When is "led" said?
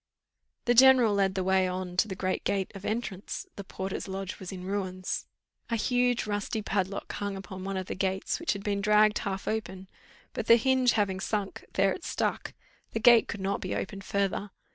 1.13-1.35